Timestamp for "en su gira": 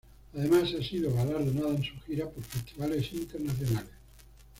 1.75-2.27